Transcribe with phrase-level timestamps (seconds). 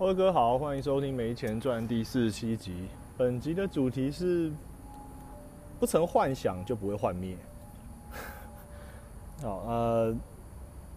[0.00, 2.88] 各位哥好，欢迎收听《没钱赚》第四十七集。
[3.18, 4.50] 本集的主题是：
[5.78, 7.36] 不曾幻想就不会幻灭。
[9.44, 10.16] 好，呃，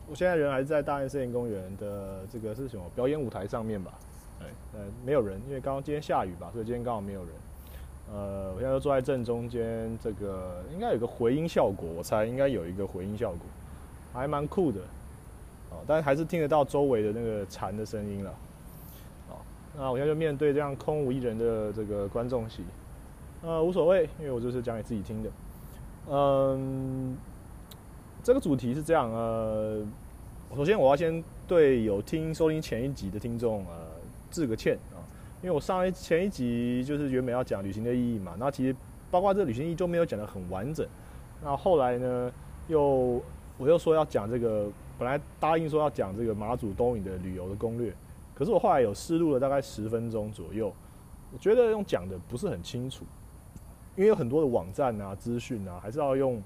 [0.08, 3.92] 我现在人还是在大安森林公园的这个是什么表演舞台上面吧？
[4.40, 7.34] 对，呃，没有人，因为刚刚今天下雨吧，所以今天刚好没有人。
[8.10, 13.40] 呃，我现在坐在正中间，这个应该有个回音效果，我猜应该有一个回音效果，
[14.14, 14.80] 还蛮酷的。
[15.72, 18.34] 哦，但还是听得到周围的那个蝉的声音了。
[19.76, 22.64] 那我现在就面对这样空无一人的这个观众席，
[23.42, 25.30] 呃，无所谓，因为我就是讲给自己听的。
[26.10, 27.18] 嗯，
[28.22, 29.84] 这个主题是这样，呃，
[30.56, 33.74] 首先我要先对有听收听前一集的听众呃
[34.30, 35.02] 致个歉啊，
[35.42, 38.76] 因为我上一前一集就是原本要讲旅行的意义嘛，那其实
[39.10, 40.86] 包括这个旅行意义都没有讲得很完整。
[41.42, 42.32] 那后来呢，
[42.68, 43.20] 又
[43.58, 47.92] 我又说要讲这个，本来答应说要讲这个马祖东引的旅游的攻略。
[48.36, 50.74] 可是我后来有试录了大概十分钟左右，
[51.32, 53.06] 我觉得用讲的不是很清楚，
[53.96, 56.42] 因为有很多的网站啊、资讯啊，还是要用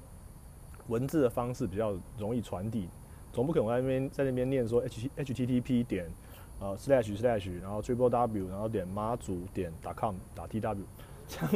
[0.88, 2.89] 文字的方式比较容易传递，
[3.31, 6.06] 总不可能在那边在那边念说 h h t t p 点
[6.59, 10.78] 呃 slash slash 然后 triple w 然后点妈祖点 com 打 t w
[11.28, 11.50] 这样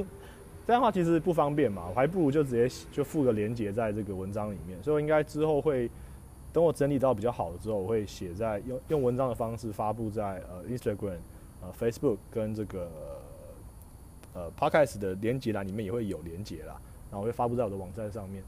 [0.65, 5.89] 这样的话其实不方便嘛，我还不如就直接就附个连接在这个文章里面，所以我应该之后会。
[6.53, 11.19] 等我整理到比较好了之后，我会写在用用文章的方式发布在呃 Instagram、
[11.61, 12.89] 呃 Facebook 跟这个
[14.33, 18.43] 呃 Podcast 的连接栏里面也会有连接啦，然后我会发布在我的网站上面，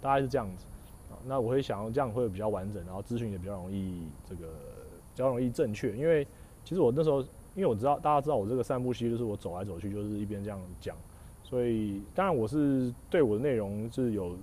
[0.00, 0.66] 大概是这样子。
[1.26, 6.26] 那我会想要这样会比较完整，然后资讯也比较容易这个比较容易正确，因为
[6.64, 7.20] 其实我那时候
[7.54, 10.96] 因为我知道大家知道我这个散步系就是我走来走去就是一边这样讲，
[11.42, 14.36] 所以当然我是对我的内容是有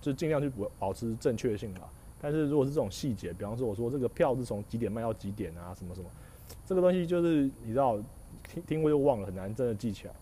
[0.00, 1.82] 就尽量去保保持正确性啦。
[2.20, 6.08] 但是如果是这种细节，比方说我说这个票是从几点卖到几点啊，什么什么，
[6.66, 7.96] 这个东西就是你知道
[8.52, 10.12] 听听过就忘了，很难真的记起来。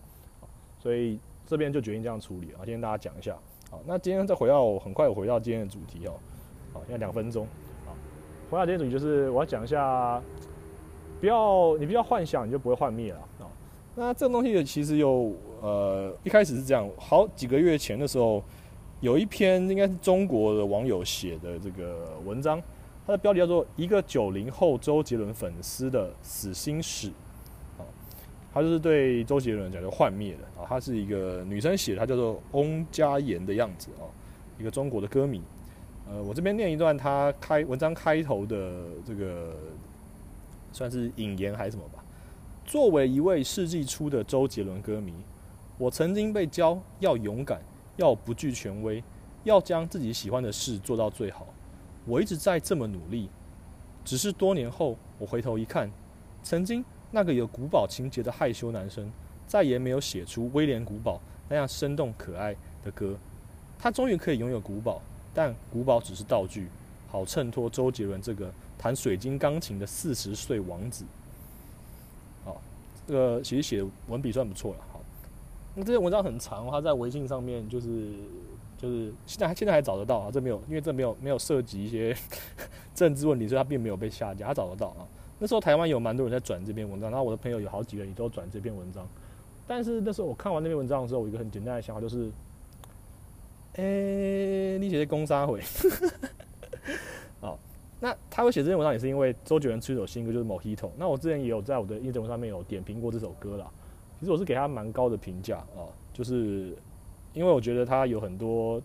[0.79, 3.35] 所以这边就决定这样处理啊，先跟大家讲一下。
[3.71, 6.13] 好，那今天再回到很快回到今天的主题哦。
[6.71, 7.47] 好，现在两分钟。
[7.85, 7.95] 好，
[8.51, 10.21] 回到今天主题就是我要讲一下，
[11.19, 13.49] 不要你不要幻想，你就不会幻灭了啊。
[13.95, 18.43] 那这个东西其实有呃一开始是这样，好几个月前的时候。
[18.99, 22.59] 有一篇应该是中国的网友写的这个文章，
[23.05, 27.07] 它的标题叫做《一个九零后周杰伦粉丝的死心史》
[27.77, 27.85] 啊，
[28.51, 34.09] 他就是对周杰伦讲就幻灭的啊，他是一个女生写，她叫做翁佳妍的样子啊，
[34.57, 35.41] 一个中国的歌迷。
[36.09, 39.53] 呃，我这边念一段他开文章开头的这个
[40.71, 42.03] 算是引言还是什么吧。
[42.65, 45.13] 作为一位世纪初的周杰伦歌迷，
[45.77, 47.61] 我曾经被教要勇敢。
[47.97, 49.03] 要不惧权威，
[49.43, 51.45] 要将自己喜欢的事做到最好。
[52.05, 53.29] 我一直在这么努力，
[54.05, 55.91] 只是多年后我回头一看，
[56.41, 59.11] 曾经那个有古堡情节的害羞男生，
[59.45, 61.19] 再也没有写出威廉古堡
[61.49, 63.17] 那样生动可爱的歌。
[63.77, 65.01] 他终于可以拥有古堡，
[65.33, 66.67] 但古堡只是道具，
[67.09, 71.03] 好衬托周杰伦这个弹水晶钢琴的四十岁王子。
[72.45, 72.61] 好，
[73.07, 74.79] 这个其实写文笔算不错了。
[75.79, 77.87] 那这篇文章很长，他在微信上面就是
[78.79, 82.17] 就是现在现在还找得到啊，这没有，因为这没有没有涉及一些
[82.95, 85.05] 政治问题，所以他并没有被下架，他找得到啊。
[85.37, 89.07] 那时候台湾有蛮多人在转这篇文章，然后我的朋友有好几个也都转这篇文章。
[89.67, 92.31] 但是那时候我看完那篇文章的时候，我一个很简单的想法就是，
[93.73, 95.61] 诶，你写的攻杀回，
[97.39, 97.59] 好，
[97.99, 103.69] 那他会写这篇文章也是因为周杰伦出一首新歌就是《Mojito》，那我之前也有在我的 Instagram 上面有点评过这首歌啦。
[104.19, 106.75] 其实我是给他蛮高的评价啊，就是
[107.33, 108.81] 因为我觉得他有很多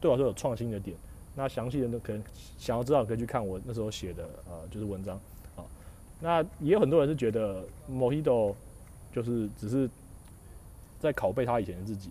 [0.00, 0.96] 对我来说有创新的点。
[1.36, 2.22] 那详细的呢，可能
[2.58, 5.16] 想要知道可以去看我那时候写的呃，就是文章
[5.56, 5.62] 啊。
[6.20, 8.54] 那也有很多人是觉得 Mojito
[9.12, 9.88] 就是只是
[10.98, 12.10] 在拷贝他以前的自己。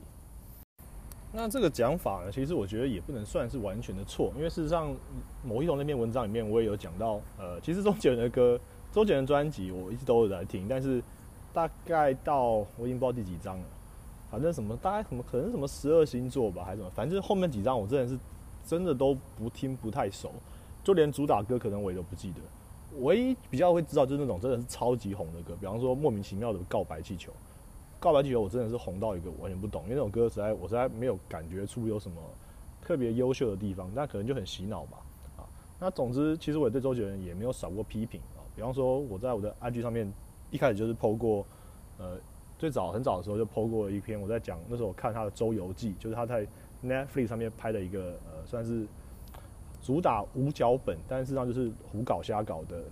[1.31, 4.95] 那这个讲法呢，其实我觉得也不能算是完全的错，因为事实上
[5.45, 8.59] Mojito 那篇文章里面我也有讲到，呃，其实周杰伦的歌、
[8.91, 11.04] 周杰伦专辑我一直都有在听，但是。
[11.54, 13.64] 大概到我已经不知道第几章了，
[14.32, 18.18] 反正什么大概什么可能什么十二星座吧，还是什么，反正后面几章我真的是
[18.66, 20.32] 真的都不听不太熟，
[20.84, 22.38] 就连主打歌可能我也都不记得。
[23.02, 27.32] 唯一比较会知道就是那种真的是超级红的歌，比方说莫名其妙的告白气球，
[28.00, 32.18] 告白气球我真的是红到一个完全不懂，因为那种歌实在我实在没有感觉出有什么
[32.82, 34.98] 特别优秀的地方，但可能就很洗脑吧。
[35.38, 35.46] 啊，
[35.80, 40.12] 那总之其实我对周杰伦也没有少过批评啊，比方说我在我的 IG 上面。
[40.54, 41.44] 一开始就是剖过，
[41.98, 42.16] 呃，
[42.60, 46.46] 最早很早的时候就剖过一篇，我在讲那时候我看他的《周游记》，就是他在
[46.84, 48.86] Netflix 上面拍的一个呃，算是
[49.82, 52.84] 主打无脚本，但是实际上就是胡搞瞎搞的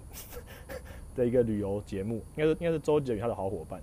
[1.16, 3.80] 的一个旅游节目，应该是应该是周杰伦他的好伙伴。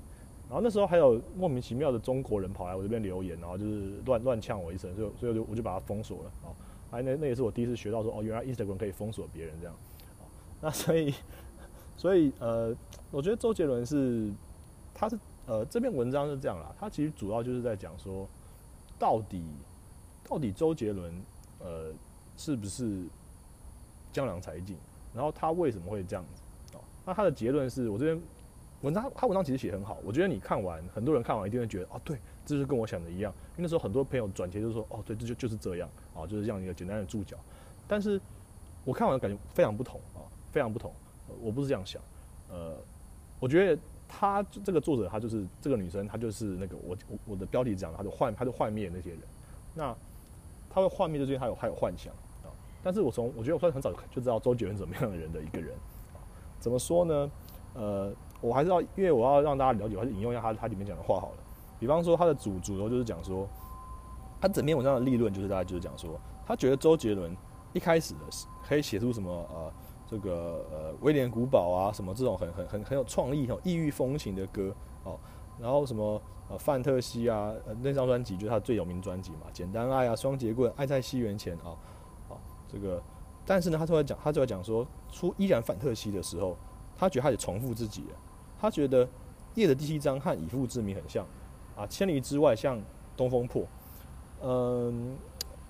[0.49, 6.33] 然后那时候还有莫名其妙的中国人跑来我这边留言，然后就是乱乱呛我一声，所以所以我就我就把他封锁了。
[6.43, 6.57] 哦，
[6.91, 9.77] 哎，那那也是我第一次学到说，哦，原来 Instagram 可以封锁别人这样。
[10.61, 11.15] 那所以
[11.99, 12.75] 所以呃，
[13.11, 14.33] 我觉得周杰伦是
[14.95, 18.27] 他是呃这篇文章是这样啦，他其实主要就是在讲说，
[18.99, 19.45] 到底
[20.27, 21.12] 到底周杰伦
[21.59, 21.93] 呃
[22.37, 23.03] 是不是
[24.11, 24.79] 江郎才尽，
[25.12, 26.79] 然后他为什么会这样子？
[26.79, 28.19] 哦，那他的结论是我这边。
[28.83, 32.17] 文章他文章其实写很好，我觉得你看完，很多人看完一定会觉得，哦，对，
[32.47, 33.33] 这就是跟我想的一样。
[33.56, 37.37] 因为那时候很多朋友转贴就说，哦，对，这就就是这样，啊，就是这样一个简单的注脚。
[37.89, 38.21] 但是
[38.85, 40.23] 我看完感觉非常不同啊，
[40.53, 40.93] 非常不同。
[41.41, 42.01] 我不是这样想，
[42.51, 42.77] 呃，
[43.41, 46.97] 我觉得他这个作者，他就是这个女生，她就是那个我
[47.27, 49.21] 我的标题讲的，她就幻，她就幻灭那些人。
[49.75, 49.95] 那
[50.71, 52.51] 他会幻灭，就是因为他有还有幻想啊。
[52.83, 55.75] 但是我从我觉得我算很早就知道周杰伦怎么样的人的一个人
[56.15, 56.21] 啊。
[56.59, 57.31] 怎么说呢？
[57.75, 58.13] 呃。
[58.41, 61.39] 我还是要，因为我要让大家了解，还是引用一下他他里面讲的话好了。
[61.81, 63.49] 比方说，他的主主轴就是讲说，
[64.41, 66.11] 他整篇文章的立论就是大概就是讲说，
[66.47, 67.37] 他觉得周杰伦
[67.73, 68.21] 一开始的
[68.63, 69.73] 可以写出什么呃
[70.10, 74.75] 这个呃威廉古堡啊什么这种很很很很有创意、很异域风情的歌
[75.05, 75.19] 哦，
[75.60, 77.52] 然后什么呃范特西啊
[77.82, 81.76] 那张专辑就是他最有名专辑嘛，简单爱啊双节棍爱在西元前啊
[82.31, 82.34] 啊
[82.66, 83.02] 这个，
[83.44, 86.56] 但是呢他就会讲他就会讲说出依然范特西的时候，
[86.96, 88.05] 他觉得他得重复自己。
[88.60, 89.08] 他觉得
[89.55, 91.25] 夜的第七章和以父之名很像，
[91.76, 92.76] 啊，千里之外像
[93.16, 93.62] 东风破，
[94.43, 95.16] 嗯，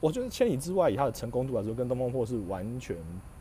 [0.00, 2.96] 我觉得千里之外以他的成功度来说，跟东风破是完全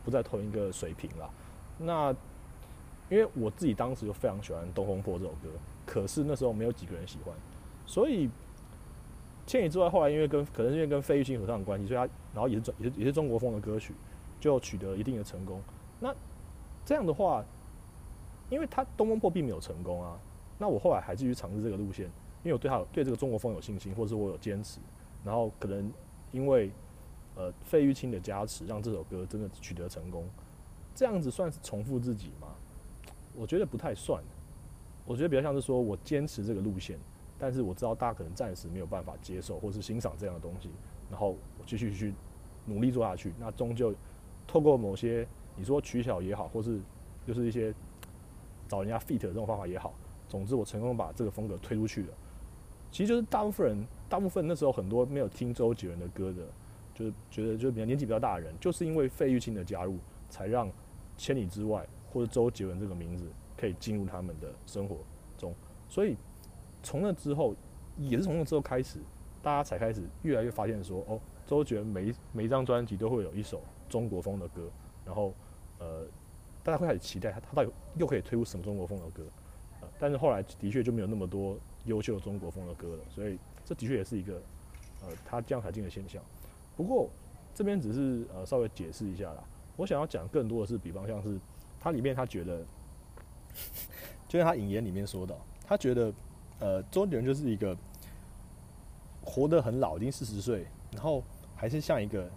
[0.07, 1.29] 不在同一个水平了。
[1.77, 2.15] 那
[3.09, 5.49] 因为我自己当时就非常喜欢东风破这首歌，
[5.85, 7.35] 可是那时候没有几个人喜欢，
[7.85, 8.29] 所以
[9.45, 13.93] 千里之外后来因为跟可能是因为跟费玉清合唱的关系，所以他然后也是中也是也是中国风的歌曲，
[14.39, 15.61] 就取得一定的成功。
[15.99, 16.15] 那
[16.85, 17.43] 这样的话。
[18.49, 20.17] 因为他东风破并没有成功啊，
[20.57, 22.05] 那我后来还继续尝试这个路线，
[22.43, 24.79] 因为我对他对这个中国风有信心，或者是我有坚持，
[25.21, 25.91] 然后可能
[26.31, 26.71] 因为
[27.37, 30.27] 呃费玉清的加持，让这首歌真的取得成功，
[30.93, 32.49] 这样子算是重复自己吗？
[33.33, 34.21] 我觉得不太算，
[35.05, 36.99] 我觉得比较像是说我坚持这个路线，
[37.37, 40.69] 但是我知道大家可能暂时没有办法接受或是欣赏这样的东西，
[41.09, 42.13] 然后我继续去
[42.65, 43.93] 努力做下去，那终究
[44.45, 45.25] 透过某些
[45.55, 46.81] 你说取巧也好，或是
[47.25, 47.73] 就是一些。
[48.69, 49.93] 找人家 fit 的这种方法也好，
[50.27, 52.09] 总之我成功把这个风格推出去了。
[52.91, 56.45] 其实就是大部分人，大部分那时候很多没有听周杰伦的歌的，
[56.97, 59.97] 就是觉得就是比较年纪比较大的人，就是因为费玉清的加入，
[60.29, 60.71] 才让
[61.17, 64.97] 千里之外或者周杰伦这个名字可以进入他们的生活
[65.37, 65.53] 中。
[65.87, 66.15] 所以
[66.81, 67.55] 从那之后，
[67.97, 68.99] 也是从那之后开始，
[69.43, 74.69] 大家才开始越来越发现说，哦，周杰伦每每一张专辑都会有一首中国风的歌，
[75.05, 75.33] 然后
[75.79, 76.07] 呃。
[76.63, 79.23] 大家会开始期待他，他到底又可以推出什么中国风的歌？
[79.79, 84.33] 呃，但是后来的确就没有那么多优秀的中国风的歌了，所以这的确也是一个
[85.01, 86.21] 呃他降才进的现象。
[86.77, 87.09] 不过
[87.53, 89.43] 这边只是呃稍微解释一下啦。
[89.75, 91.37] 我想要讲更多的是，比方像是
[91.79, 92.63] 他里面他觉得，
[94.29, 95.35] 就像他引言里面说的，
[95.65, 96.13] 他觉得
[96.59, 97.75] 呃周杰伦就是一个
[99.21, 101.23] 活得很老，已经四十岁，然后
[101.55, 102.29] 还是像一个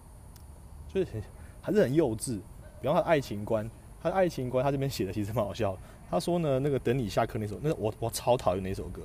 [0.88, 1.22] 就是很
[1.60, 2.40] 还是很幼稚。
[2.80, 3.70] 比方他的爱情观。
[4.02, 5.76] 他的爱情观，他这边写的其实蛮好笑。
[6.08, 9.02] 他说呢，那个等你下课那首，那我我超讨厌那首歌。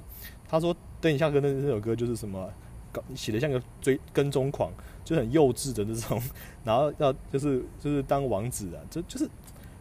[0.48, 2.50] 他说等你下课那那首歌就是什么，
[3.14, 4.72] 写的像个追跟踪狂，
[5.06, 6.22] 就很幼稚的那种。
[6.66, 9.30] 然后要就是就是当王子啊，就就是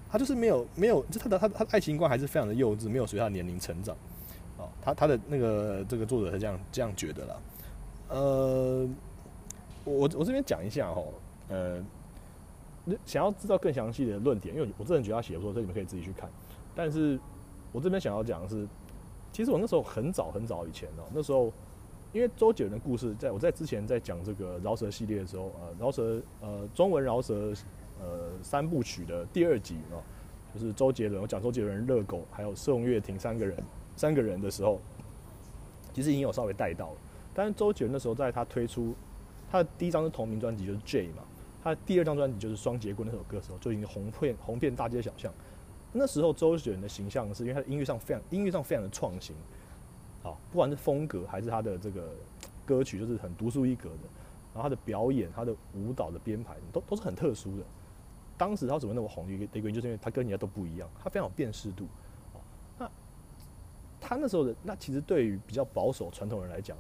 [0.09, 3.97] 他就是没有没有，就他的他他爱情观还是非常的幼稚，没有随他年龄成长。
[4.59, 7.37] 哦，他他的那个这个作者是这样这样觉得啦。
[8.11, 8.89] 呃，
[9.83, 11.09] 我我这边讲一下哦，
[11.49, 11.83] 呃。
[13.07, 16.29] 想要知道更详细的论点，因为我这人觉得他写的不错，所以你们可以自己去看。
[16.75, 17.19] 但是
[17.73, 18.69] 我这边想要讲的是，
[19.33, 21.51] 其实我那时候很早很早以前哦，那时候
[22.15, 27.53] 因为周杰伦的故事，在我在之前在讲这个饶舌系列的时候，呃，饶舌呃中文饶舌
[28.01, 30.01] 呃三部曲的第二集哦，
[30.55, 33.59] 就是周杰伦，我讲周杰伦、热狗还有宋岳庭三个人
[33.97, 34.81] 三个人的时候，
[35.93, 36.97] 其实已经有稍微带到了。
[37.35, 38.95] 但是周杰伦那时候在他推出
[39.51, 41.25] 他的第一张是同名专辑，就是 J 嘛。
[41.65, 45.33] 他的第二张专辑就是《双节棍》那首歌的时候，就已经红遍红遍大街小巷。
[45.93, 49.35] 那时候周杰伦的形象是因为他的音乐上非常音乐上非常的创新，
[50.25, 52.13] 好，不管是风格还是他的这个
[52.67, 54.09] 歌曲，就是很独树一格的。
[54.53, 57.65] 然后他的表演、他的舞蹈的编排都都是很特殊的。
[58.37, 59.31] 当时他怎么那么红？
[59.31, 61.87] 一个一个原因就是因为他跟人家都不一样，他非常有辨识度。
[62.77, 62.91] 那
[64.01, 66.77] 他那时候的那其实对于比较保守传统人来讲，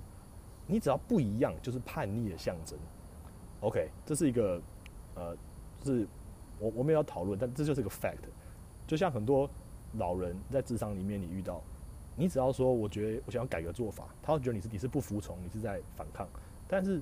[0.66, 2.76] 你只要不一样，就是叛逆的象征。
[3.60, 4.60] OK，这是一个。
[5.16, 5.32] 呃，
[5.80, 6.04] 就是
[6.58, 8.16] 我我们也要讨论，但这就是个 fact。
[8.84, 9.48] 就像很多
[9.92, 11.62] 老人在智商里面你遇到，
[12.16, 16.28] 你只要说我觉得我想要改革做法，他会觉得你是你是不服从，你是在反抗。
[16.68, 17.00] 但是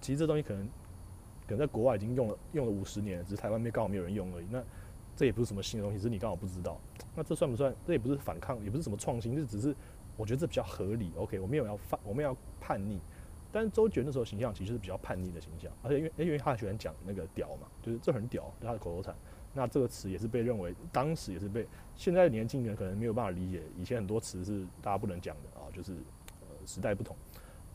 [0.00, 0.66] 其实这东西可能
[1.46, 4.46] 可能在国外已经用了用了五十年，只是台湾没刚好没有人用而已。
[4.50, 4.62] 那
[5.14, 6.80] 这也不是什么新的东西，是你刚好不知道。
[7.14, 7.74] 那这算不算？
[7.84, 9.74] 这也不是反抗，也不是什么创新，就只是
[10.16, 11.12] 我觉得这比较合理。
[11.16, 13.00] OK，我没有要反，我们要叛逆。
[13.50, 19.14] 但是周杰那时候形象其实是比较叛逆的形象，而且因为因为他喜欢讲那个屌嘛，就是这很屌，他的口头禅。
[19.54, 25.92] 那这个词也是被认为，当时也是被现在的年轻人可能没有办法理解，以前很多词是大家不能讲的啊，就是
[26.40, 27.16] 呃时代不同。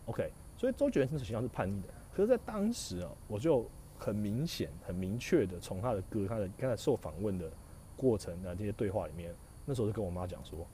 [0.05, 3.65] OK，所以周杰伦那时候形象是叛逆的，可是，在当时啊，我就
[3.97, 7.51] 很明显、很明确的从他的歌、他的刚才受访问的
[7.97, 9.33] 过程啊这些对话里面，
[9.65, 10.65] 那时候就跟我妈讲说，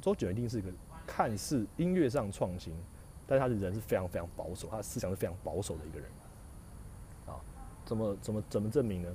[0.00, 0.70] 周杰伦一定是一个
[1.06, 2.74] 看似音乐上创新。
[3.24, 6.08] 但他的人是非常非常保守，他的思想是非常保守的一个人，
[7.24, 7.40] 啊，
[7.84, 9.08] 怎么怎么怎么证明呢？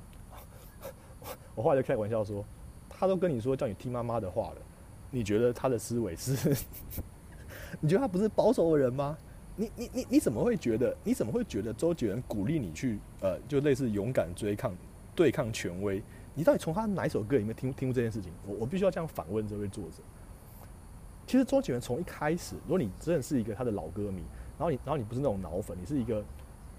[1.55, 2.43] 我后来就开玩笑说，
[2.89, 4.57] 他都跟你说叫你听妈妈的话了，
[5.11, 6.55] 你觉得他的思维是？
[7.81, 9.17] 你觉得他不是保守的人吗？
[9.55, 10.95] 你你你你怎么会觉得？
[11.03, 14.73] 你怎么会觉得周杰伦鼓励你去呃，就类似勇敢追抗
[15.15, 16.01] 对抗权威？
[16.35, 18.31] 你到底从他哪首歌里面听听过这件事情？
[18.45, 20.03] 我我必须要这样反问这位作者。
[21.25, 24.21] 其实周杰伦从一开始，如果你真的是一个他的老歌迷，
[24.57, 26.23] 然后你然后你不是那种脑粉，你是一个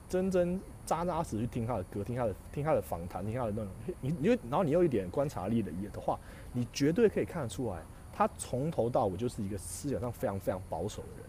[0.09, 6.19] 真真扎扎实去听他的歌，听他的听他的访谈，听他的那种，你你然后你有一点观察力的也的话，
[6.55, 11.27] 你绝对可以看得出来，他从头到尾就是一个思想上非常非常保守的人，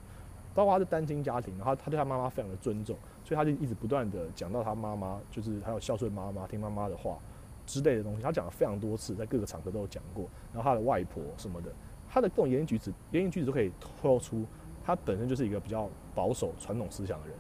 [0.54, 7.18] 包括他是单亲家庭，然后他对他妈妈非常的尊重，所以他就一直不断的讲到他妈妈，就是还有孝顺妈妈，听妈妈的话
[7.66, 11.70] 之类的东西，他讲了非常多次，在各个场合都有讲过，然后他的外婆什么的。
[12.12, 14.46] 他的这种言行举止，言行举止都可以透露出
[14.84, 17.36] 他本身就是一个比较保守、传统思想的人。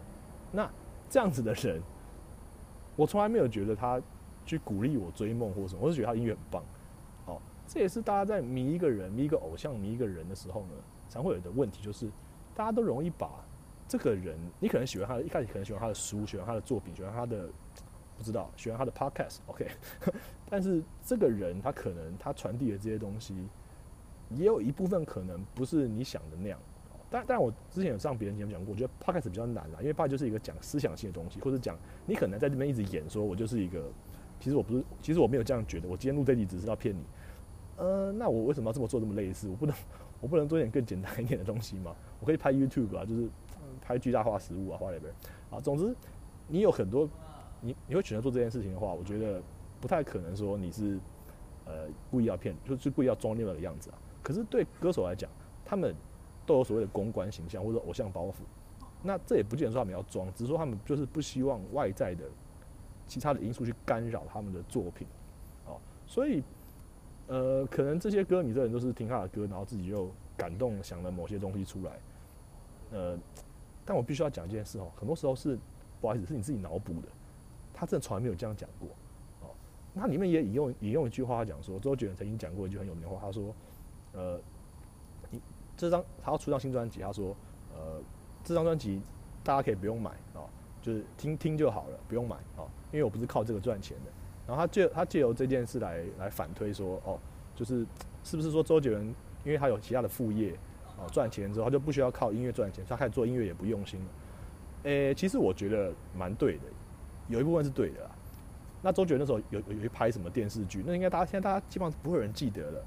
[0.51, 0.69] 那
[1.09, 1.81] 这样子的人，
[2.99, 4.01] 我从来没有觉得他
[4.45, 6.61] 去鼓励我追梦或什么，我是觉得他音乐很棒。
[7.25, 10.73] 好，这也是大家在迷一个人、迷一个偶像、迷一个人的时候呢，
[11.07, 12.11] 常会有的问题，就是
[12.53, 13.29] 大家都容易把
[13.87, 17.49] 这个人，你可能喜欢他，一开始可能喜欢他的书，喜欢他的作品，喜欢他的
[18.17, 19.65] 不知道，喜欢他的 podcast，OK。
[20.49, 23.47] 但是这个人他可能他传递的这些东西。
[24.35, 26.59] 也有一部分可能不是你想的那样，
[27.09, 33.89] 但但我之前有上别人节目讲过，我觉得 podcast 比较难啦，因为 Pod 就是一个讲思想性的东西，或者讲你可能在这边一直演说，我就是一个，
[34.39, 37.01] 其实我不是，其实我没有这样觉得，我今天录这集只是要骗你，
[37.77, 39.49] 呃，那我为什么要这么做这么类似？
[39.49, 39.75] 我不能，
[40.21, 41.95] 我不能做点更简单一点的东西吗？
[42.19, 43.27] 我可以拍 YouTube 啊，就是
[43.81, 45.11] 拍巨大化食物啊，画那边
[45.49, 45.95] 啊，总之
[46.47, 47.09] 你有很多，
[47.61, 49.41] 你你会选择做这件事情的话，我觉得
[49.81, 50.99] 不太可能说你是
[51.65, 53.97] 呃故意要骗，就是故意要装另外的样子啊。
[54.21, 55.29] 可是对歌手来讲，
[55.65, 55.95] 他们
[56.49, 58.33] 都有所谓的公关形象或者偶像包袱，
[59.03, 62.23] 那这也不见得说他们要装，只是说他们就是不希望外在的
[63.05, 65.07] 其他的因素去干扰他们的作品，
[65.67, 66.43] 哦，所以
[67.27, 71.99] 呃，可能这些歌迷这人都是听他的歌，然后自己又感动想了某些东西出来，
[72.89, 73.15] 呃，
[73.85, 75.55] 但我必须要讲一件事哦，很多时候是
[76.01, 77.07] 不好意思，是你自己脑补的，
[77.71, 78.89] 他真的从来没有这样讲过，
[79.41, 79.53] 哦，
[79.93, 83.53] 那里面也引用引用一句话讲说，周杰伦曾经讲过一句很有名的话，他说。
[84.11, 84.41] 呃，
[85.79, 87.33] 这张他要出张新专辑，他说，
[87.73, 88.01] 呃，
[88.43, 89.01] 这张专辑
[89.41, 90.43] 大家可以不用买啊，
[90.81, 94.11] 就是听听就好了，不用买啊，因为我不是靠这个赚钱的。
[94.45, 97.17] 然后他借他借由这件事来来反推说，哦，
[97.55, 97.87] 就是
[98.25, 99.05] 是不是说周杰伦
[99.45, 100.51] 因为他有其他的副业
[100.97, 104.05] 哦赚钱之后，他就不需要靠音乐赚钱，他开始做音乐也不用心了。
[104.83, 106.63] 诶，其实我觉得蛮对的，
[107.29, 108.11] 有一部分是对的啦。
[108.81, 112.83] 那周杰伦那时候有有一拍什么电视剧，那应该大家现在大家基本上不会有人记得了。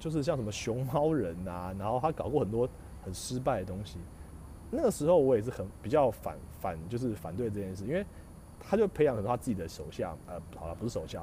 [0.00, 2.68] 就是像什么熊猫人啊，然后他搞过很多
[3.04, 3.98] 很失败的东西。
[4.72, 8.04] 那个时候我也是很比较反反，就是反对这件事，因为
[8.58, 11.22] 他就培养很多他自己的手下，呃，好了，不是手下，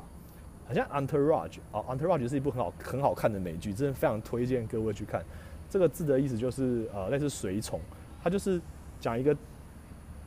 [0.68, 5.24] 好像 Entourage 啊，Entourage 是一部很好很好看的美剧，真的非常推荐各位去看。
[5.70, 7.80] 这个字的意思就是呃，类似随从，
[8.22, 8.62] 他就是
[9.00, 9.36] 讲一个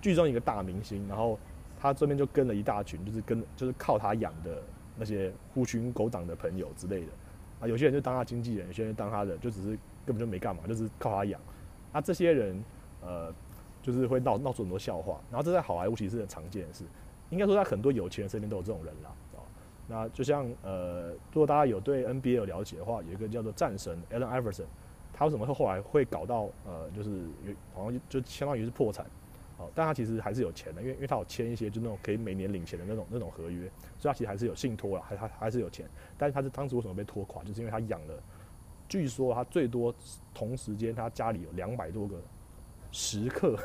[0.01, 1.39] 剧中一个大明星，然后
[1.79, 4.63] 他这边就跟了一大群，就是跟就是靠他养的
[4.97, 7.13] 那些狐群狗党的朋友之类的。
[7.61, 9.69] 啊，有些人就当他经纪人，有些人当他的，就只是
[10.05, 11.41] 根本就没干嘛，就是靠他养。
[11.93, 12.65] 那这些人，
[13.03, 13.33] 呃，
[13.83, 15.21] 就是会闹闹出很多笑话。
[15.31, 16.85] 然后这在好莱坞其实很常见的事，
[17.29, 19.45] 应该说在很多有钱人身边都有这种人啦，啊。
[19.87, 24.67] 那就像呃，如果大家有对 NBA 有了解的话，有一个叫做战神 Allen Iverson，
[25.13, 27.11] 他为什么会后来会搞到呃，就是
[27.45, 29.05] 有好像就相当于是破产。
[29.61, 35.87] 哦，但他其实还是有钱的，因为因为他有签一些就那种可以每年领钱的那种那种合约，所以他其实还是有信托了，还还还是有钱。
[36.17, 38.23] 但是他是当时为什么被拖垮，就是因为他养了，
[38.89, 39.95] 据说他最多
[40.33, 42.17] 同时间他家里有两百多个
[42.91, 43.59] 食客，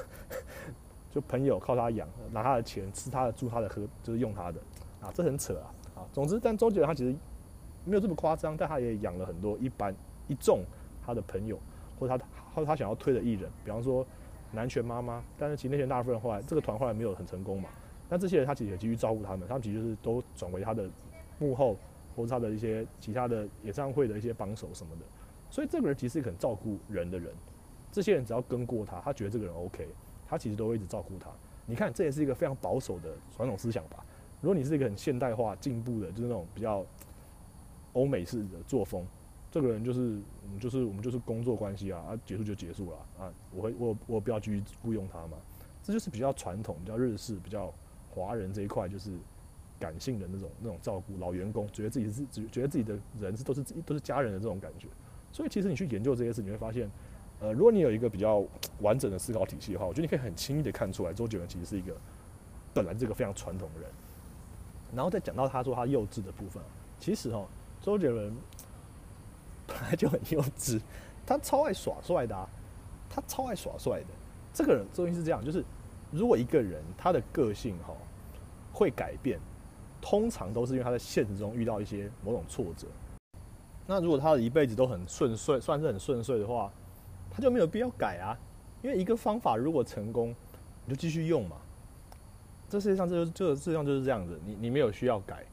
[1.09, 4.59] 就朋友靠他养，拿他的钱吃他的住他的喝，就是用他的
[5.01, 6.07] 啊，这很扯啊啊。
[6.11, 7.15] 总之，但周杰伦他其实
[7.85, 9.95] 没有这么夸张，但他也养了很多一般
[10.27, 10.65] 一众
[11.05, 11.57] 他的朋友，
[11.97, 14.05] 或者他或者他想要推的艺人，比方说
[14.55, 17.69] 南拳妈妈，但是其实那些大部分后来这个团后来没有很成功嘛，
[18.09, 20.89] 那这些人他其实也继续照顾他们，他们其实是都转为他的
[21.37, 21.77] 幕后
[22.15, 25.05] 或者他的一些其他的演唱会的一些帮手什么的，
[25.49, 27.31] 所以这个人其实是很照顾人的人，
[27.91, 29.87] 这些人只要跟过他，他觉得这个人 OK，
[30.27, 31.29] 他其实都会一直照顾他。
[31.65, 34.05] 你看，这也是一个非常保守的传统思想吧。
[34.39, 36.85] 如果你是一个很现代化、进步的，就是那种比较
[37.93, 39.03] 欧美式的作风，
[39.55, 40.19] 这个人就是，
[40.59, 45.37] 就是我们就是工作关系啊，啊，结束就结束了啊，我会我我不要继续雇佣他嘛，
[45.81, 47.73] 这就是比较传统、比较日式、比较
[48.09, 49.11] 华人这一块，就是
[49.79, 54.89] 感性的那种那种照顾老员工，觉得自己是觉觉得自己的人是都是都是家人的这种感觉。
[55.31, 56.91] 所以其实你去研究这些事，你会发现，
[57.39, 58.43] 呃，如果你有一个比较
[58.81, 61.95] 完整的思考体系的话，我觉得你可以很轻易的看出来，周杰伦其实是一个
[62.73, 63.89] 本来这个非常传统的人。
[64.93, 66.61] 然后再讲到他说他幼稚的部分，
[66.99, 67.47] 其实哦，
[67.79, 68.35] 周杰伦
[69.67, 70.81] 本来就很幼稚，
[71.25, 72.47] 他超爱耍帅的啊，
[73.09, 74.07] 他超爱耍帅的。
[74.53, 75.63] 这个人周星是这样，就是
[76.11, 77.93] 如果一个人他的个性哈
[78.71, 79.39] 会改变，
[80.01, 82.87] 通常都是因为他在现实中遇到一些某种挫折。
[83.87, 86.71] 那如果他的一辈子都很顺遂，算是很顺遂的话，
[87.29, 88.37] 他就没有必要改啊。
[88.81, 90.33] 因为一个方法如果成功，
[90.85, 91.57] 你就继续用嘛。
[92.69, 95.45] 这世界上，这就这个世界上就是这样子，你你没有需要改，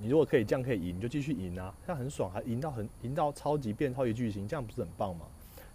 [0.00, 5.26] 你如果可以这样可以赢，你就继续赢啊，这样很爽，还赢到很赢到超级变超级巨星，这样不是很棒吗？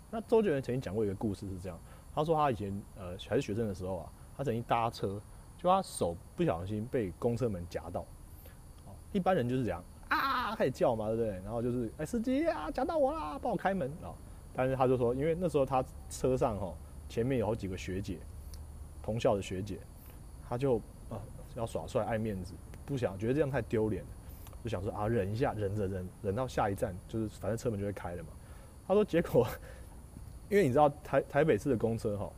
[0.09, 1.77] 那周杰伦曾经讲过一个故事是这样，
[2.13, 5.19] 他说他以前呃还是学生的时候啊，他曾经搭车，
[5.57, 8.05] 就他手不小心被公车门夹到，
[9.11, 11.29] 一般人就是这样啊开始叫嘛，对不对？
[11.43, 14.15] 然后就是哎司机啊夹到我啦，帮我开门啊，
[14.53, 16.73] 但是他就说，因为那时候他车上哈
[17.09, 18.19] 前面有好几个学姐，
[19.01, 19.79] 同校的学姐。
[20.47, 20.75] 他就
[21.09, 21.17] 啊
[21.55, 22.53] 要耍帅爱面子，
[22.85, 24.03] 不想觉得这样太丢脸，
[24.63, 28.29] 就想说啊忍一下，忍着忍忍到下一站，就是反正车门就会开了嘛。
[28.87, 29.45] 他说结果，
[30.49, 32.31] 因为你知道台台北市的公车哈，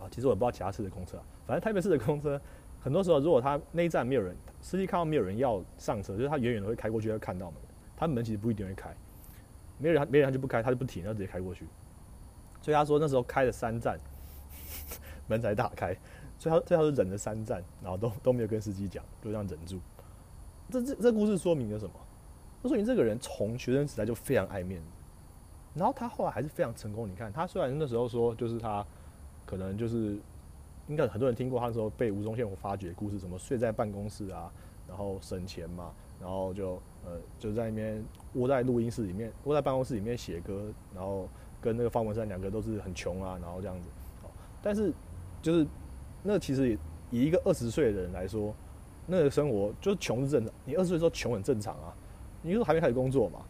[0.00, 2.40] 啊其实我也不知道其他市的公车，反正台北市的公车
[2.80, 7.60] 很多时候如果他那一站没有人，司机看到没有人要上车，就是他远远的会开过去会看到门，
[7.96, 8.94] 他门其实不一定会开，
[9.78, 11.66] 没人没人他就不开，他就不停，他直接开过去。
[12.62, 13.98] 所以他说那时候开了三站，
[15.28, 15.96] 门才打开。
[16.40, 19.80] 所以他最后是忍了三站，然后都都没有跟司机讲，就这样忍住。
[20.70, 21.92] 这这这故事说明了什么？
[22.62, 24.88] 说明这个人从学生时代就非常爱面子，
[25.74, 27.08] 然后他后来还是非常成功。
[27.08, 28.84] 你看他虽然那时候说就是他
[29.46, 30.18] 可能就是
[30.88, 34.52] 应该很多人听过他那时候被吴宗宪发掘故事，什么睡在办公室啊，
[34.88, 38.04] 然后省钱嘛，然后就呃就在那边
[38.34, 41.28] 窝在录音室里面，窝在办公室里面写歌，然后
[41.60, 43.84] 跟那个方文山两个都是很穷啊，然后这样子。
[44.62, 44.92] 但是
[45.42, 45.66] 就是。
[46.20, 46.76] 那其实
[47.12, 48.52] 以一个二十岁的人来说，
[49.10, 50.54] 那个生活就是穷是正常。
[50.64, 51.92] 你二十岁时候穷很正常啊，
[52.42, 53.40] 你是还没开始工作嘛，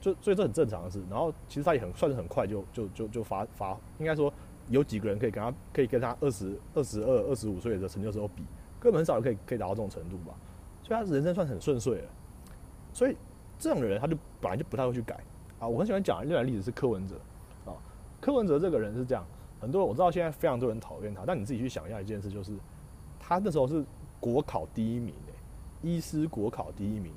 [0.00, 1.00] 就所以这很正常的事。
[1.08, 4.32] 然后其实他也很算是很快就就就就发发，应该说
[4.68, 8.44] 有几个人可以跟他可以跟他二十二十二二十五岁的成就时候比，
[8.80, 10.34] 根本很少可以可以达到这种程度吧。
[10.82, 12.08] 所以他人生算很顺遂了。
[12.92, 13.16] 所以
[13.58, 15.18] 这种人他就本来就不太会去改
[15.60, 15.68] 啊。
[15.68, 17.14] 我很喜欢讲另外例子是柯文哲
[17.64, 17.72] 啊，
[18.20, 19.24] 柯文哲这个人是这样。
[19.58, 22.52] 很多我知道现在非常多人讨厌他，但你自己去想一下一件事，就是
[23.18, 23.84] 他那时候是
[24.20, 25.32] 国考第一名诶，
[25.88, 27.12] 医师国考第一名。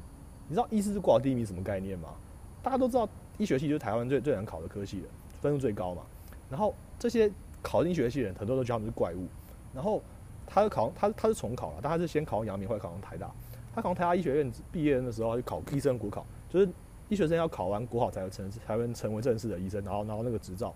[0.47, 2.09] 你知道医师国考第一名什么概念吗？
[2.61, 3.07] 大家都知道
[3.37, 5.07] 医学系就是台湾最最难考的科系了，
[5.41, 6.01] 分数最高嘛。
[6.49, 7.31] 然后这些
[7.61, 9.27] 考医学系的人很多都叫他们是怪物。
[9.73, 10.01] 然后
[10.47, 13.31] 他考他他是重考了，但他是先考上阳明，后来考上台大。
[13.73, 16.67] 他考上台大医学院毕业的时候就考医生国考，就是
[17.07, 20.73] 医学生要考完国考才有成才能成为正式的医生，然后然后那个执照。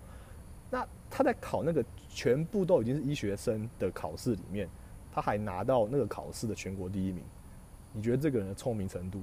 [0.69, 4.69] 那他在考那个全部都已经是医学生的考试里面，
[5.13, 7.23] 他还拿到那个考试的全国第一名。
[7.91, 9.21] 你觉得这个人的聪明程度，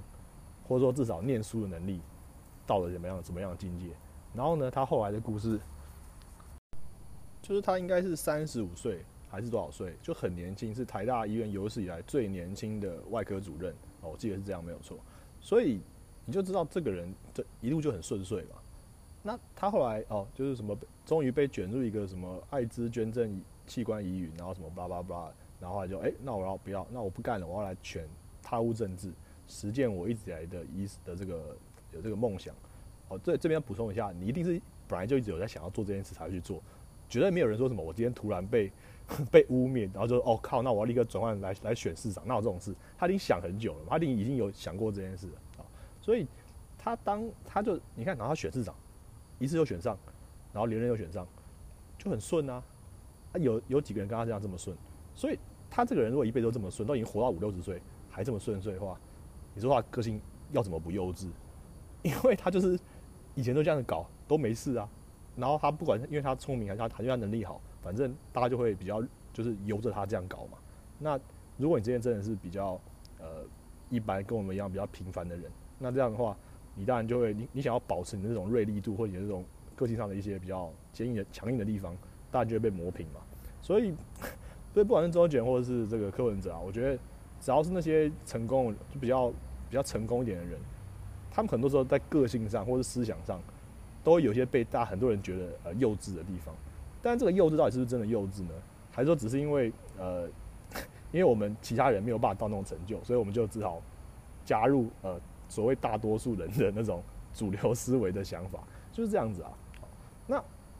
[0.62, 2.00] 或者说至少念书的能力，
[2.64, 3.88] 到了怎么样怎么样的境界？
[4.32, 5.58] 然后呢，他后来的故事，
[7.42, 13.74] 就是他应该是三十五岁还是多少岁，就很年轻，是台大医院有史以来最年轻的外科主任。
[14.02, 14.96] 哦，我记得是这样，没有错。
[15.40, 15.80] 所以
[16.24, 18.56] 你就知道这个人这一路就很顺遂嘛。
[19.22, 26.86] 那他后来哦，就是什么，终于被卷入一个什么艾滋捐赠器官疑云，然后什么巴拉巴拉，然后就哎，那我要不要？
[26.90, 28.08] 那我不干了，我要来选
[28.42, 29.12] 踏入政治，
[29.46, 31.56] 实践我一直以来的意思的这个
[31.92, 32.54] 有这个梦想。
[33.08, 36.62] 哦，这这边补充一下，你一定是本来就一直有在想要做这件事才去做，
[37.08, 38.72] 绝对没有人说什么我今天突然被
[39.30, 45.66] 被污蔑，然后就哦靠，那我要立刻转换来来选市长，那有这种事，他已经想很久了，他已经已经有想过这件事了啊，
[46.00, 46.26] 所以
[46.78, 48.74] 他当他就你看，然后他选市长。
[49.38, 49.96] 一次又选上，
[50.52, 51.26] 然后连任又选上，
[51.96, 52.62] 就很顺啊！
[53.32, 54.76] 啊，有有几个人跟他这样这么顺？
[55.14, 55.38] 所以
[55.70, 57.80] 他这个人如果一辈子都这么顺，都已经活到五六十岁
[58.10, 58.98] 还这么顺遂的话，
[59.54, 61.28] 你说他个性要怎么不幼稚？
[62.02, 62.78] 因为他就是
[63.34, 64.88] 以前都这样子搞都没事啊。
[65.36, 69.00] 然后他不管因为他聪明还是他因为他能力好，反正大家就会比较
[69.32, 70.58] 就是由着他这样搞嘛。
[70.98, 71.18] 那
[71.56, 72.80] 如果你之前真的是比较
[73.18, 73.44] 呃
[73.88, 76.36] 一般跟我们一样比较平凡的人，那这样的话，
[76.74, 79.44] 你当然就会你你想要保持你的这种锐利度或者你的这种
[79.76, 81.96] 个性上的一些比较坚硬的强硬的地方，
[82.30, 83.20] 当然就会被磨平嘛。
[83.62, 83.94] 所以，
[84.72, 86.96] 所以不管是周杰或者是这个柯文哲啊，我觉得
[87.40, 89.28] 只要是那些成功就比较
[89.68, 90.56] 比较成功一点的人，
[91.30, 93.40] 他们很多时候在个性上或者思想上，
[94.04, 96.54] 都会有些被大很多人觉得呃幼稚的地方。
[97.02, 98.50] 但这个幼稚到底是不是真的幼稚呢？
[98.92, 100.28] 还是说只是因为呃，
[101.10, 103.82] 因为我们其他人没有办法到那种成就，所以我们就只好
[104.44, 107.02] 加入呃所谓大多数人的那种
[107.34, 108.60] 主流思维的想法，
[108.92, 109.50] 就是这样子啊。
[110.28, 110.38] 那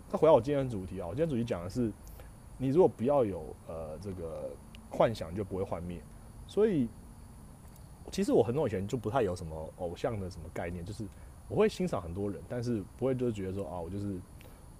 [0.09, 1.91] 再回到我今天的主题啊，我今天主题讲的是。
[2.63, 4.51] 你如果不要有呃这个
[4.91, 5.99] 幻想，就不会幻灭。
[6.47, 6.87] 所以，
[8.13, 11.07] 其实我很久以前就不太有什么偶像的什么概念，就是
[11.49, 14.21] 我会欣赏很多人，但是不会就是觉得说啊，我就是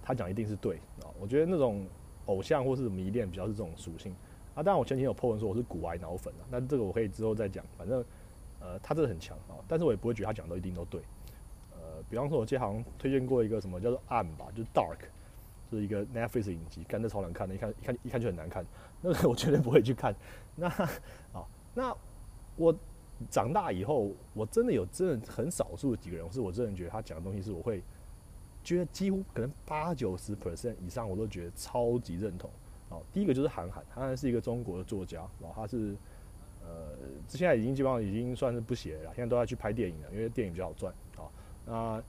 [0.03, 1.09] 他讲一定是对啊。
[1.19, 1.87] 我觉得那种
[2.27, 4.13] 偶像或是迷恋比较是这种属性
[4.53, 4.61] 啊。
[4.61, 7.65] 当然，我前几天有 po 文说我是古癌脑粉啊，那这个我可以之后再讲。
[7.75, 8.05] 反正
[8.59, 11.01] 呃，他真的很强啊，但是我也不会觉得他讲的一定都对。
[11.73, 14.99] 呃，比方说，我记得好像推荐过一个什么叫做暗吧，就是 dark。
[15.77, 18.65] 是一个 Netflix 影集，干的超难看的，一看一看一看就很难看，
[19.01, 20.15] 那个我绝对不会去看。
[20.55, 21.95] 那啊，那
[22.55, 22.75] 我
[23.29, 27.81] 长大以后，我真的有真的很少数几个人，是我真的觉得他讲的东西是我会
[28.63, 32.49] 觉得几乎可能八九十 percent 以上，我都觉得超级认同。
[32.89, 35.95] 哦，第一个就是韩寒，韩寒是一个中国的作家，然后他是
[36.61, 36.89] 呃，
[37.27, 41.31] 现在已经基本上已经算是不写了，现在都要去拍电影了，因为电影比较好赚啊。
[41.65, 42.03] 那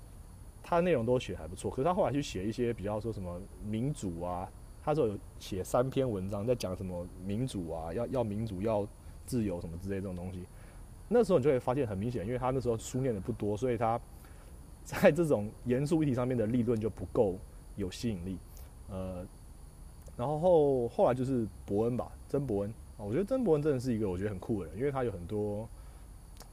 [0.62, 4.48] 他的内容都写还不错，可是他后来去写一些比较说什么民主啊，
[4.82, 8.86] 他说有写三篇文章在讲什么民主啊，要要民主要
[9.26, 10.44] 自由什么之类这种东西。
[11.08, 14.00] 那时候你就会发现很明显，因为他那时候书念的不多，所以他
[14.84, 17.36] 在这种严肃议题上面的立论就不够
[17.76, 18.38] 有吸引力。
[18.88, 19.26] 呃，
[20.16, 25.68] 然后后来就是伯恩吧，曾伯恩啊，我觉得曾伯恩真的是一个我觉得很酷的人，因为他有很多，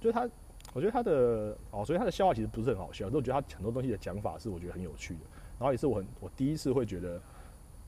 [0.02, 0.28] 就是他。
[0.74, 5.22] 我觉得他的哦，所以他的笑话其实不是很好笑，但我觉得他很多东西的讲法是我觉得很有趣的。
[5.58, 7.20] 然后也是我很我第一次会觉得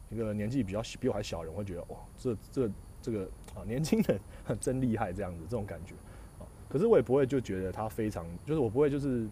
[0.10, 2.70] 一个年纪比较比我还小人会觉得哇，这这
[3.02, 4.20] 这个啊年轻人
[4.60, 5.94] 真厉害这样子这种感觉
[6.39, 6.44] 啊。
[6.67, 9.28] 可是我也不会就觉得他非常，就是我不会就是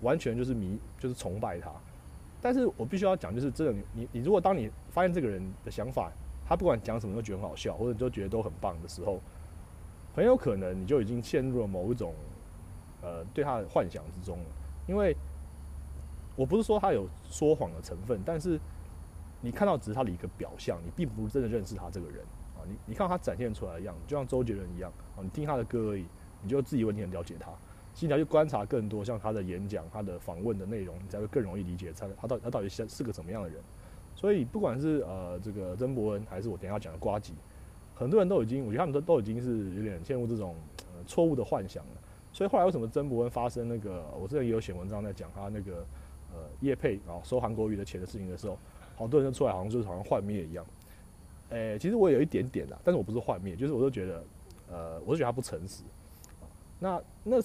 [0.00, 1.70] 完全就是迷就是崇拜他。
[2.42, 6.10] 但是我必须要讲，就是真的你你如果当你发现这个人的想法，
[6.44, 9.20] 他不管讲什么都觉得很好笑，或者你就觉得都很棒的时候，
[10.16, 12.12] 很有可能你就已经陷入了某一种。
[13.02, 14.38] 呃，对他的幻想之中，
[14.86, 15.16] 因为
[16.34, 18.60] 我不是说他有说谎的成分，但是
[19.40, 22.24] 你看到只是他的一个表象，你并不真的认识他这个人
[22.56, 22.60] 啊。
[22.66, 26.04] 你你看他展现出来的样子，就像周杰伦一样啊，你听他的歌而已，
[26.42, 27.50] 你就自己问题很了解他，
[27.94, 33.62] 其实你要去观察更多，像他的演讲、他的访问的内容，你才会更容易理解他他到他到底是是个什么样的人。
[34.14, 37.34] 所以不管是呃这个曾伯恩，还是我等下讲的瓜吉，
[37.94, 40.54] 很多人都已经，我觉得他们都都已经是有点陷入这种
[41.06, 41.92] 错误的幻想了。
[42.36, 44.04] 所以后来为什么曾伯恩发生那个？
[44.20, 45.76] 我之前也有写文章在讲他那个
[46.34, 48.58] 呃叶佩啊收韩国瑜的钱的事情的时候，
[48.94, 50.62] 好多人就出来好像就是好像幻灭一样。
[51.48, 54.24] 诶，其实我有一点点啦，但是我不是幻灭，就是我都觉得
[54.70, 55.82] 呃，我是觉得他不诚实。
[56.78, 57.36] 那那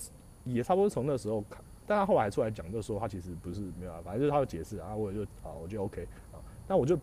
[0.44, 6.36] 也差不多从那时候看，但他后来出来讲，就说他其实不是没有，反正就是他的解释啊，我就啊我就 OK 啊。
[6.68, 7.00] 那我就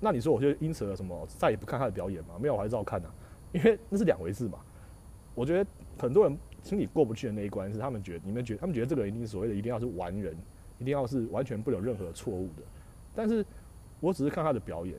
[0.00, 2.34] 那你说我就因此了什么再也不看他的表演嘛？
[2.38, 3.14] 没有，我还是照看啊，
[3.52, 4.58] 因为那是两回事嘛。
[5.34, 6.38] 我觉得很多人。
[6.62, 10.36] 心里过不去的那一关是他们觉得，你们觉得他们觉得这个人一定是所谓的一定要是完人，
[10.78, 12.62] 一定要是完全不有任何错误的。
[13.14, 13.44] 但是
[14.00, 14.96] 我只是看他的表演，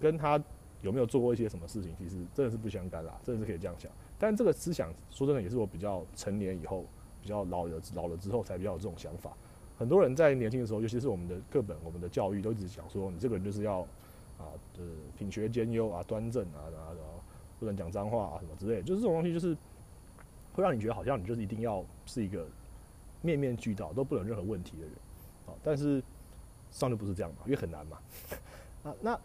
[0.00, 0.42] 跟他
[0.82, 3.90] 有没有做过一些什么事情，其实真的是不相干啦，真的是可以这样想。
[4.18, 6.84] 但这个思想说真的也是我比较成年以后，
[7.22, 9.32] 比较老了老了之后才比较有这种想法。
[9.76, 13.80] 很多人在年轻的时候，尤其是我们的课本、我们的教育都一直讲说，你这个人就是要
[14.36, 17.22] 啊，就是品学兼优啊，端正啊，然后
[17.60, 19.56] 不能讲脏话啊什么之类，就是这种东西就是。
[20.58, 22.46] 会让你觉得好像你就是一定要是一个
[23.22, 24.92] 面面俱到都不能任何问题的人，
[25.46, 26.02] 啊，但是
[26.70, 27.98] 上就不是这样嘛，因为很难嘛，
[28.82, 29.18] 啊，那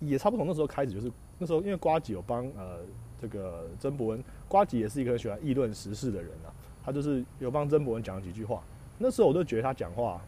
[0.00, 2.80] 也差不多那时候开始，就是那时候因为瓜吉有帮呃
[3.20, 6.52] 这个曾伯恩，瓜吉也是一个很喜欢议论时事的人啊，
[6.84, 8.62] 他就是有帮曾伯恩讲了几句话，
[8.98, 10.20] 那时候我就觉得他讲话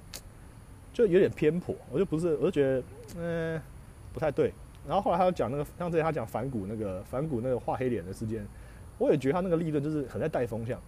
[0.92, 2.82] 就有点偏颇，我就不是，我就觉得
[3.18, 3.60] 嗯
[4.12, 4.52] 不太对，
[4.86, 8.46] 然后后来他又讲那个像之前他讲反骨那个反骨那个画黑脸的事件。
[8.98, 10.80] 我也觉得他那个立论就是很在带风向，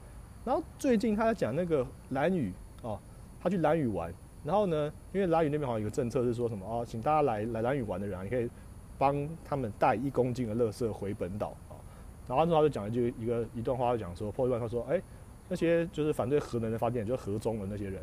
[0.44, 2.98] 然后最近他在讲那个蓝屿哦，
[3.40, 4.12] 他去蓝屿玩，
[4.44, 8.50] 然后呢，因为蓝屿那边好像有个政策是说什么哦，请大家来来蓝屿玩的人，啊你可以
[8.98, 11.78] 帮他们带一公斤的垃圾回本岛啊。
[12.26, 15.00] 然后之后他就讲一句一个一段话，就讲说破一段他说，哎，
[15.48, 18.02] 那些就是反对核能的发电，就是核中的那些人，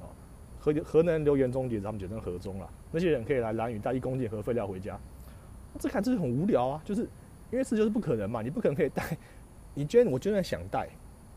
[0.00, 0.06] 啊，
[0.58, 2.70] 核核能留言终结，他们简称核中了。
[2.90, 4.98] 那些人可以来蓝屿带一公斤核废料回家，
[5.78, 7.02] 这看这是很无聊啊，就是
[7.50, 9.16] 因为这就是不可能嘛，你不可能可以带。
[9.74, 10.88] 你今天我就算想带，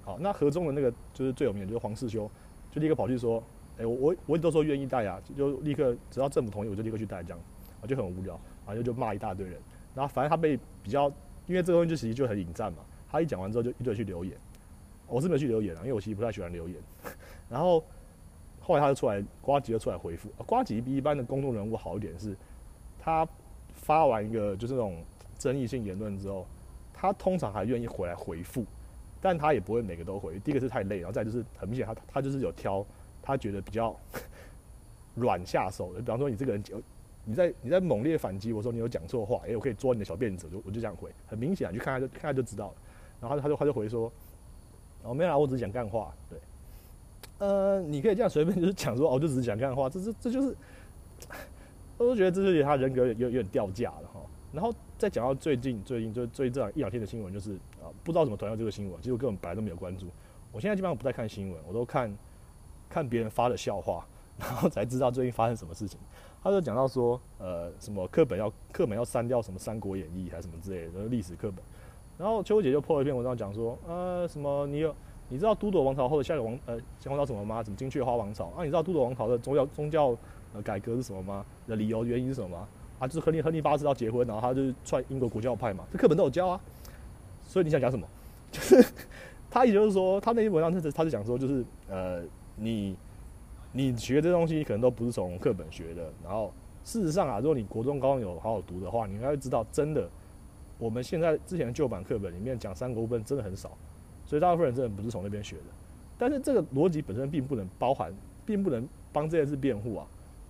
[0.04, 2.30] 好，那核中的那个就是最有名的，就是黄世修，
[2.72, 3.44] 就立刻跑去说，
[3.78, 7.40] 哎，我我我都说愿意带啊，就立刻只要政府同意，我就立刻去带这样，
[7.82, 9.60] 啊，就很无聊，然后就骂一大堆人，
[9.94, 11.12] 然后反正他被比较，
[11.46, 14.38] 因为这个东西就其实就很引战嘛，他一讲完之后就一堆去留言。
[15.08, 16.78] 我是没有去留言啊，因为我其实不太喜欢留言。
[17.50, 17.82] 然后
[18.60, 20.30] 后来他就出来，瓜吉就出来回复。
[20.46, 22.36] 瓜吉比一般的公众人物好一点是，
[23.00, 23.26] 他
[23.72, 25.02] 发完一个就是那种
[25.38, 26.46] 争议性言论之后，
[27.00, 28.66] 他通常还愿意回来回复，
[29.22, 30.40] 但他也不会每个都回。
[30.40, 32.84] 第一个是太累，然后再就是很明显他他就是有挑
[33.22, 33.96] 他觉得比较
[35.16, 36.00] 软下手的。
[36.00, 36.64] 比方说你这个人
[37.24, 42.76] 你在你在猛烈反击，我说你有讲错话，哎，我可以捉你的小辫子，就我就这样回，很明显，啊去看他就看他就知道了。
[43.22, 44.12] 然后他就他就回说。
[45.04, 46.14] 哦，没有啦，我只是讲干话。
[46.28, 46.40] 对，
[47.38, 50.58] 呃，你可以这样随便就是讲说，哦，就只是讲干话，这是这就是，
[51.98, 54.20] 我都觉得这是他人格有有点掉价了哈。
[54.52, 60.08] 然后再讲到最近最近就最这样一两天的新闻，就是啊，不知道怎么传到这个新闻，其实我根本本来都没有关注。
[60.52, 62.12] 我现在基本上不再看新闻，我都看
[62.90, 64.06] 看别人发的笑话，
[64.40, 66.00] 然后才知道最近发生什么事情。
[66.42, 71.64] 他就讲到说，呃，什么课本要课本要删掉什么《三国演义》还是什么之类的历史课本。
[72.18, 74.96] 然后秋姐就破了一篇文章，讲说，呃，什么你有
[75.30, 77.62] 你知道都铎王朝后的下一个王呃王朝什么吗？
[77.62, 78.46] 什么金雀花王朝？
[78.48, 80.18] 啊，你知道都铎王朝的宗教宗教
[80.54, 81.46] 呃改革是什么吗？
[81.68, 82.68] 的理由原因是什么吗？
[83.00, 86.60] 啊，就是亨利亨利八世要结婚，然后他就是篡英国国教派嘛，这课本都有教啊。
[87.44, 88.08] 所以你想讲什么？
[88.52, 88.86] 就是
[89.50, 92.22] 他也就是说，他那篇文章他是他是讲说，就是呃，
[92.56, 92.96] 你
[93.72, 96.12] 你学这东西可能都不是从课本学的。
[96.24, 96.52] 然后
[96.84, 100.10] 事实上啊，如果你国中高中有好好读的话，你应该会知道真的。
[100.80, 103.78] 我们现在之前旧版课本里面讲三国部分真的很少，
[104.26, 105.64] 所以大部分人真的不是从那边学的。
[106.18, 108.14] 但是这个逻辑本身并不能包含，
[108.46, 110.08] 并不能帮这件事辩护啊。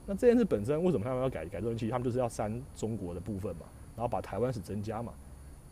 [0.08, 1.90] 那这件事本身为什么他们要改改东西？
[1.90, 3.66] 他们就是要删中国的部分嘛，
[3.96, 5.14] 然后把台湾史增加嘛，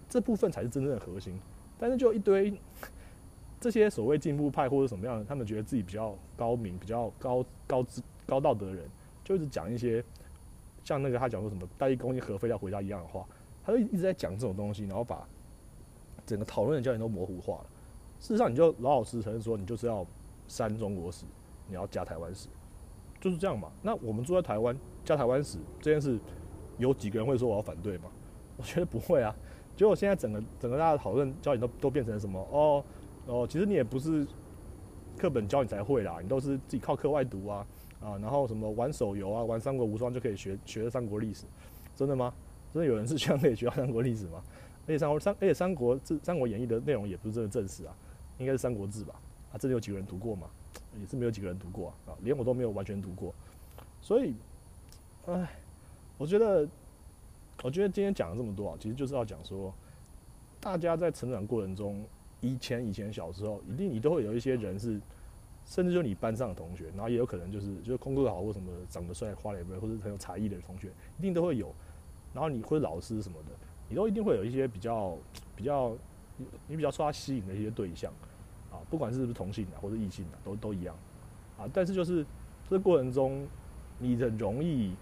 [0.07, 1.39] 这部分才是真正的核心。
[1.79, 2.53] 但是就一堆
[3.59, 8.85] 这些所谓进步派或者什么样的，他们觉得自己比较高明、比较高高知高道德的人，
[9.23, 10.03] 就一直讲一些
[10.83, 13.25] 像那个他讲说什么带一公斤核废料回家一样的话。
[13.63, 15.27] 他就一直在讲这种东西，然后把
[16.23, 17.65] 整个讨论的焦点都模糊化了。
[18.19, 20.05] 事实上，你就老老实实承认说，你就是要
[20.47, 21.25] 删中国史，
[21.67, 22.47] 你要加台湾史，
[23.19, 23.71] 就是这样嘛。
[23.81, 26.19] 那我们住在台湾加台湾史这件事，
[26.77, 28.05] 有几个人会说我要反对吗？
[28.57, 29.35] 我觉得不会啊。
[29.75, 32.39] 结果现在整个整个大家讨论焦点都都变成什么？
[32.51, 32.83] 哦
[33.27, 34.25] 哦，其实你也不是
[35.17, 37.67] 课本教你才会啦，你都是自己靠课外读啊
[37.99, 41.45] 啊，然后什么玩手游啊，玩三国无双就可以学学三国历史，
[41.95, 42.33] 真的吗？
[42.71, 44.41] 真的有人是这样可以学到三国历史吗？
[44.85, 47.97] 而且三国三，而且三国这《三国演义》的内容也不是真的正史啊，
[48.37, 49.15] 应该是《三国志》吧？
[49.51, 50.47] 啊，真的有几个人读过吗？
[50.99, 53.33] 也是没有几个人读过啊，连我都没有完全读过。
[54.01, 54.35] 所以，
[55.25, 55.49] 唉，
[56.17, 56.67] 我觉得，
[57.63, 59.73] 我觉得今天讲了这么多啊，其实就是要讲说，
[60.59, 62.05] 大家在成长过程中，
[62.41, 65.01] 以前以前小时候，一定你都会有一些人是，
[65.65, 71.73] 甚至就你班上的同学，然后也有可能就是就是功课好或什么长得帅、花脸妹或者很有才艺的同学，一定都会有。
[72.33, 73.51] 然后你会老师什么的，
[73.89, 75.17] 你都一定会有一些比较
[75.55, 75.95] 比较
[76.67, 78.13] 你比较受他吸引的一些对象，
[78.89, 80.95] 不管是不是同性的或者异性的，都都一样，
[81.57, 82.25] 啊，但是就是
[82.69, 83.47] 这过程中，
[83.99, 84.95] 你很容易，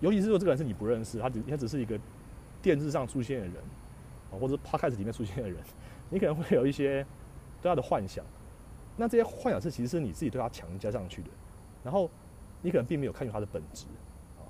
[0.00, 1.98] 尤其是说这个人是你不认识，他只他只是一个
[2.62, 3.56] 电视上出现的人，
[4.30, 5.58] 啊，或者他开始里面出现的人，
[6.10, 7.04] 你可能会有一些
[7.62, 8.24] 对他的幻想，
[8.96, 11.30] 那这些幻想是其实是你自己对他强加上去的，
[11.82, 12.10] 然后
[12.62, 13.86] 你可能并没有看出他的本质。
[14.38, 14.44] 啊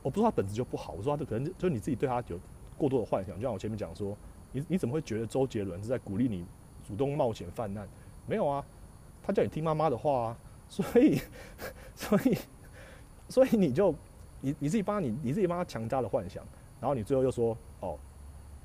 [0.00, 2.38] 我不说他本质就不好，我说他可能就是你自己对他有
[2.78, 4.16] 过多的幻想，就像我前面讲说，
[4.52, 6.46] 你你怎么会觉得周杰伦是在鼓励你
[6.88, 7.86] 主动冒险犯难？
[8.26, 8.64] 没有啊，
[9.22, 10.38] 他叫你听妈妈的话啊，
[10.70, 11.20] 所以
[11.94, 12.38] 所以
[13.28, 13.94] 所以你就
[14.40, 16.42] 你你自己帮你你自己帮他强加了幻想，
[16.80, 17.98] 然后你最后又说哦，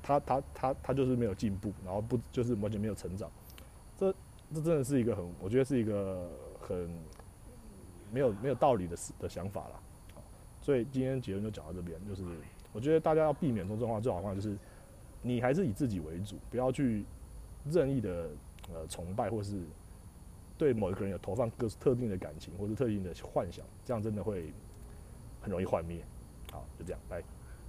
[0.02, 3.30] 他他他他就是没有进步，然后不就是完全没有成长，
[3.98, 4.10] 这
[4.54, 6.90] 这真的是一个很我觉得是一个很
[8.10, 9.80] 没有没有道理的的想法了。
[10.62, 12.24] 所以今天结论就讲到这边，就是
[12.72, 14.56] 我觉得大家要避免这种状况，最好方法就是
[15.20, 17.04] 你还是以自己为主，不要去
[17.70, 18.28] 任意的
[18.72, 19.60] 呃崇拜或是
[20.56, 24.52] 对某一个人有投放各特定的感情或是特定的幻想，这样真的会
[25.40, 26.04] 很容易幻灭。
[26.52, 27.22] 好，就这样，拜。